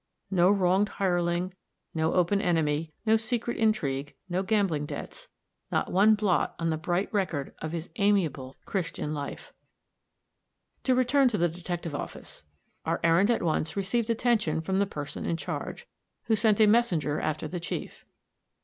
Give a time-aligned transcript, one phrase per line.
[0.31, 1.53] No wronged hireling,
[1.93, 5.27] no open enemy, no secret intrigue, no gambling debts
[5.71, 9.53] not one blot on the bright record of his amiable, Christian life.
[10.85, 12.45] To return to the detective office.
[12.83, 15.85] Our errand at once received attention from the person in charge,
[16.23, 18.03] who sent a messenger after the chief.